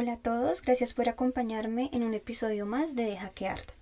[0.00, 3.74] Hola a todos, gracias por acompañarme en un episodio más de Deja que arda.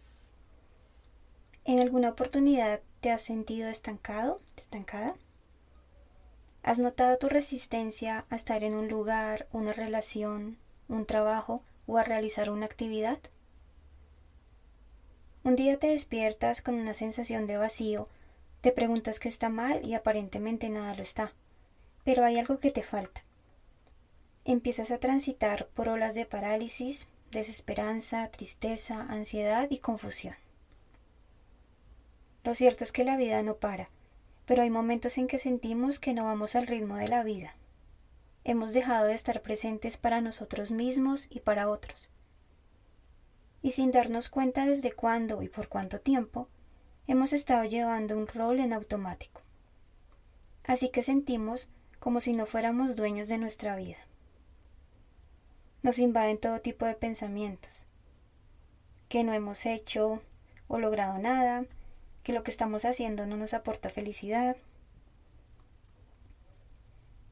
[1.67, 5.15] ¿En alguna oportunidad te has sentido estancado, estancada?
[6.63, 10.57] ¿Has notado tu resistencia a estar en un lugar, una relación,
[10.89, 13.19] un trabajo o a realizar una actividad?
[15.45, 18.09] Un día te despiertas con una sensación de vacío,
[18.63, 21.35] te preguntas qué está mal y aparentemente nada lo está,
[22.05, 23.26] pero hay algo que te falta.
[24.49, 30.37] Empiezas a transitar por olas de parálisis, desesperanza, tristeza, ansiedad y confusión.
[32.45, 33.89] Lo cierto es que la vida no para,
[34.45, 37.55] pero hay momentos en que sentimos que no vamos al ritmo de la vida.
[38.45, 42.13] Hemos dejado de estar presentes para nosotros mismos y para otros.
[43.63, 46.47] Y sin darnos cuenta desde cuándo y por cuánto tiempo,
[47.09, 49.41] hemos estado llevando un rol en automático.
[50.63, 53.99] Así que sentimos como si no fuéramos dueños de nuestra vida.
[55.87, 57.87] Nos invaden todo tipo de pensamientos,
[59.09, 60.21] que no hemos hecho
[60.67, 61.65] o logrado nada,
[62.25, 64.57] que lo que estamos haciendo no nos aporta felicidad.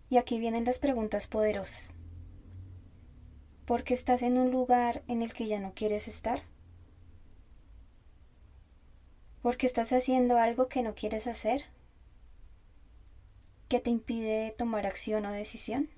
[0.08, 1.94] Y aquí vienen las preguntas poderosas.
[3.64, 6.44] ¿Por qué estás en un lugar en el que ya no quieres estar?
[9.42, 11.64] ¿Por qué estás haciendo algo que no quieres hacer?
[13.68, 15.90] ¿Qué te impide tomar acción o decisión?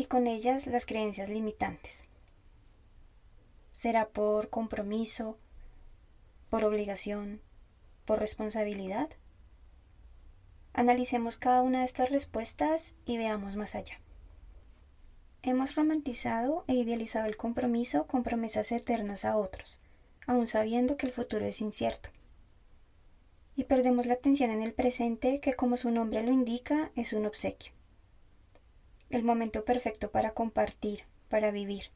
[0.00, 2.04] Y con ellas las creencias limitantes.
[3.74, 5.36] ¿Será por compromiso,
[6.48, 7.42] por obligación,
[8.06, 9.10] por responsabilidad?
[10.72, 14.00] Analicemos cada una de estas respuestas y veamos más allá.
[15.42, 19.78] Hemos romantizado e idealizado el compromiso con promesas eternas a otros,
[20.26, 22.08] aun sabiendo que el futuro es incierto.
[23.54, 27.26] Y perdemos la atención en el presente que, como su nombre lo indica, es un
[27.26, 27.72] obsequio.
[29.10, 31.90] El momento perfecto para compartir, para vivir.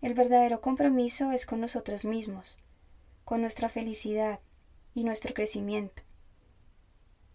[0.00, 2.56] El verdadero compromiso es con nosotros mismos,
[3.24, 4.38] con nuestra felicidad
[4.94, 6.04] y nuestro crecimiento.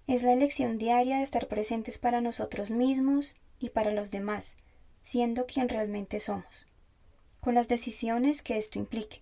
[0.08, 4.56] Es la elección diaria de estar presentes para nosotros mismos y para los demás,
[5.02, 6.66] siendo quien realmente somos,
[7.42, 9.22] con las decisiones que esto implique.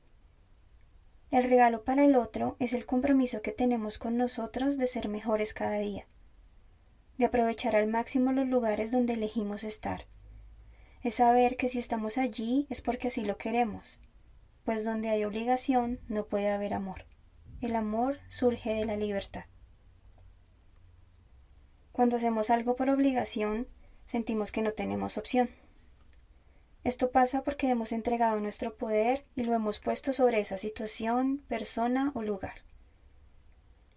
[1.31, 5.55] El regalo para el otro es el compromiso que tenemos con nosotros de ser mejores
[5.55, 6.05] cada día,
[7.21, 10.05] de aprovechar al máximo los lugares donde elegimos estar.
[11.03, 13.99] Es saber que si estamos allí es porque así lo queremos,
[14.65, 17.05] pues donde hay obligación no puede haber amor.
[17.61, 19.45] El amor surge de la libertad.
[21.91, 23.67] Cuando hacemos algo por obligación,
[24.07, 25.51] sentimos que no tenemos opción.
[26.83, 32.11] Esto pasa porque hemos entregado nuestro poder y lo hemos puesto sobre esa situación, persona
[32.15, 32.63] o lugar.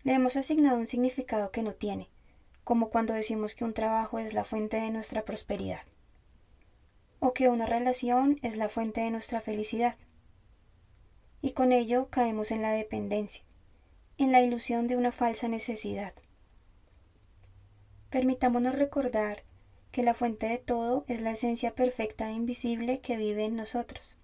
[0.03, 2.11] Le hemos asignado un significado que no tiene,
[2.65, 5.83] como cuando decimos que un trabajo es la fuente de nuestra prosperidad,
[7.21, 9.97] o que una relación es la fuente de nuestra felicidad
[11.45, 13.45] y con ello caemos en la dependencia,
[14.17, 16.15] en la ilusión de una falsa necesidad.
[18.09, 19.43] Permitámonos recordar
[19.91, 24.17] que la fuente de todo es la esencia perfecta e invisible que vive en nosotros,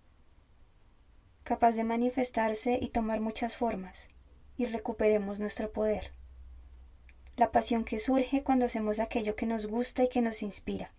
[1.44, 4.08] capaz de manifestarse y tomar muchas formas,
[4.56, 6.12] y recuperemos nuestro poder.
[7.40, 10.90] La pasión que surge cuando hacemos aquello que nos gusta y que nos inspira,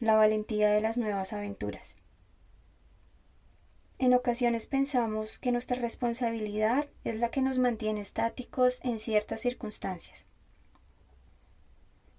[0.00, 1.94] la valentía de las nuevas aventuras.
[4.00, 10.26] En ocasiones pensamos que nuestra responsabilidad es la que nos mantiene estáticos en ciertas circunstancias.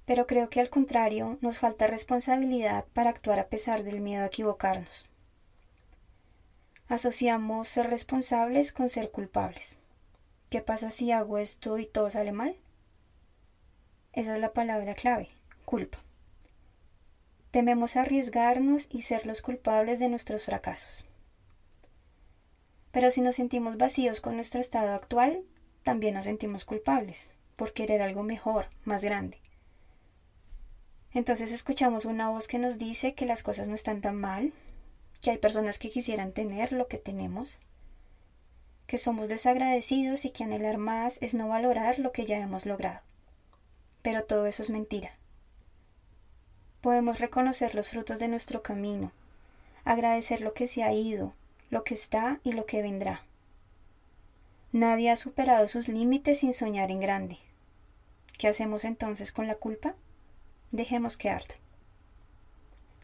[0.06, 4.28] Pero creo que al contrario nos falta responsabilidad para actuar a pesar del miedo a
[4.28, 5.10] equivocarnos.
[6.88, 9.76] Asociamos ser responsables con ser culpables.
[10.50, 12.56] ¿Qué pasa si hago esto y todo sale mal?
[14.16, 15.28] Esa es la palabra clave,
[15.66, 15.98] culpa.
[17.52, 21.04] Tememos arriesgarnos y ser los culpables de nuestros fracasos.
[22.92, 25.44] Pero si nos sentimos vacíos con nuestro estado actual,
[25.84, 29.38] también nos sentimos culpables por querer algo mejor, más grande.
[31.14, 34.54] Entonces escuchamos una voz que nos dice que las cosas no están tan mal,
[35.20, 37.60] que hay personas que quisieran tener lo que tenemos,
[38.88, 43.02] que somos desagradecidos y que anhelar más es no valorar lo que ya hemos logrado.
[44.06, 45.10] Pero todo eso es mentira.
[46.82, 49.12] Podemos reconocer los frutos de nuestro camino,
[49.84, 51.34] agradecer lo que se ha ido,
[51.72, 53.24] lo que está y lo que vendrá.
[54.72, 57.40] Nadie ha superado sus límites sin soñar en grande.
[58.38, 59.96] ¿Qué hacemos entonces con la culpa?
[60.70, 61.56] Dejemos que arda.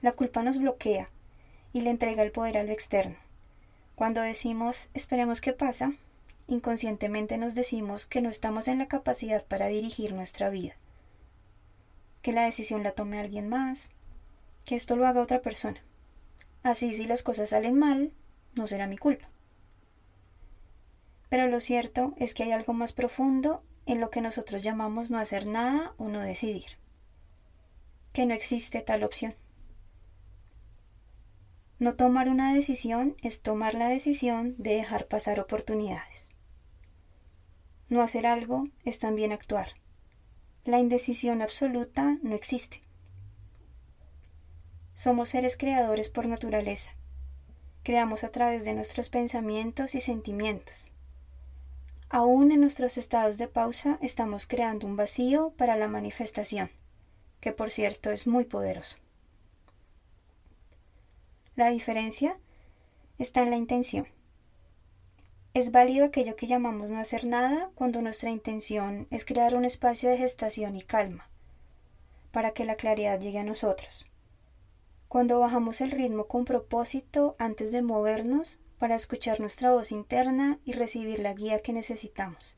[0.01, 1.09] La culpa nos bloquea
[1.73, 3.15] y le entrega el poder a lo externo.
[3.95, 5.93] Cuando decimos esperemos qué pasa,
[6.45, 10.75] inconscientemente nos decimos que no estamos en la capacidad para dirigir nuestra vida
[12.21, 13.91] que la decisión la tome alguien más,
[14.65, 15.83] que esto lo haga otra persona.
[16.63, 18.13] Así si las cosas salen mal,
[18.55, 19.27] no será mi culpa.
[21.29, 25.17] Pero lo cierto es que hay algo más profundo en lo que nosotros llamamos no
[25.17, 26.77] hacer nada o no decidir.
[28.13, 29.35] Que no existe tal opción.
[31.79, 36.29] No tomar una decisión es tomar la decisión de dejar pasar oportunidades.
[37.89, 39.69] No hacer algo es también actuar.
[40.63, 42.81] La indecisión absoluta no existe.
[44.93, 46.91] Somos seres creadores por naturaleza.
[47.81, 50.91] Creamos a través de nuestros pensamientos y sentimientos.
[52.09, 56.69] Aún en nuestros estados de pausa estamos creando un vacío para la manifestación,
[57.39, 58.97] que por cierto es muy poderoso.
[61.55, 62.37] La diferencia
[63.17, 64.05] está en la intención.
[65.53, 70.09] Es válido aquello que llamamos no hacer nada cuando nuestra intención es crear un espacio
[70.09, 71.29] de gestación y calma,
[72.31, 74.05] para que la claridad llegue a nosotros.
[75.09, 80.71] Cuando bajamos el ritmo con propósito antes de movernos para escuchar nuestra voz interna y
[80.71, 82.55] recibir la guía que necesitamos.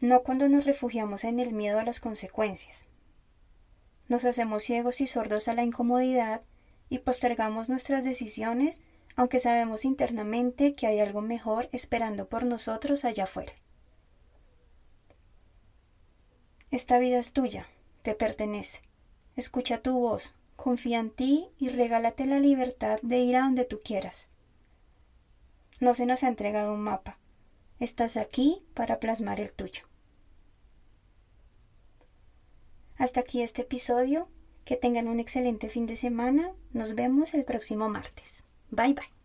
[0.00, 2.90] No cuando nos refugiamos en el miedo a las consecuencias.
[4.08, 6.42] Nos hacemos ciegos y sordos a la incomodidad
[6.90, 8.82] y postergamos nuestras decisiones
[9.16, 13.54] aunque sabemos internamente que hay algo mejor esperando por nosotros allá afuera.
[16.70, 17.66] Esta vida es tuya,
[18.02, 18.82] te pertenece.
[19.34, 23.80] Escucha tu voz, confía en ti y regálate la libertad de ir a donde tú
[23.82, 24.28] quieras.
[25.80, 27.18] No se nos ha entregado un mapa.
[27.80, 29.82] Estás aquí para plasmar el tuyo.
[32.96, 34.28] Hasta aquí este episodio.
[34.64, 36.52] Que tengan un excelente fin de semana.
[36.72, 38.45] Nos vemos el próximo martes.
[38.70, 39.15] Bye bye.